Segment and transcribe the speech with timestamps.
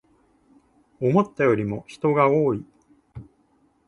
[0.99, 2.65] 思ったよりも人が多い